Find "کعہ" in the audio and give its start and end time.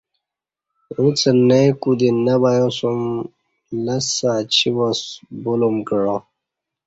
5.87-6.17